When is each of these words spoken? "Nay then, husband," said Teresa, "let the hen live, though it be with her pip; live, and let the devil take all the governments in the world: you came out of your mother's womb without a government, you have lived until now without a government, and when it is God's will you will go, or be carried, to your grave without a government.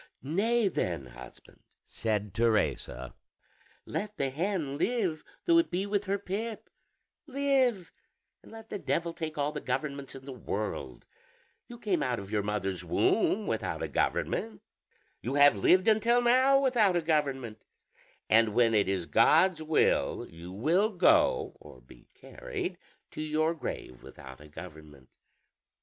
"Nay 0.23 0.67
then, 0.67 1.05
husband," 1.05 1.61
said 1.85 2.33
Teresa, 2.33 3.13
"let 3.85 4.17
the 4.17 4.31
hen 4.31 4.79
live, 4.79 5.23
though 5.45 5.59
it 5.59 5.69
be 5.69 5.85
with 5.85 6.05
her 6.05 6.17
pip; 6.17 6.71
live, 7.27 7.91
and 8.41 8.51
let 8.51 8.69
the 8.71 8.79
devil 8.79 9.13
take 9.13 9.37
all 9.37 9.51
the 9.51 9.61
governments 9.61 10.15
in 10.15 10.25
the 10.25 10.33
world: 10.33 11.05
you 11.67 11.77
came 11.77 12.01
out 12.01 12.17
of 12.17 12.31
your 12.31 12.41
mother's 12.41 12.83
womb 12.83 13.45
without 13.45 13.83
a 13.83 13.87
government, 13.87 14.63
you 15.21 15.35
have 15.35 15.55
lived 15.55 15.87
until 15.87 16.19
now 16.19 16.59
without 16.59 16.95
a 16.95 17.01
government, 17.03 17.61
and 18.27 18.55
when 18.55 18.73
it 18.73 18.89
is 18.89 19.05
God's 19.05 19.61
will 19.61 20.25
you 20.31 20.51
will 20.51 20.89
go, 20.89 21.55
or 21.59 21.79
be 21.79 22.07
carried, 22.15 22.79
to 23.11 23.21
your 23.21 23.53
grave 23.53 24.01
without 24.01 24.41
a 24.41 24.47
government. 24.47 25.09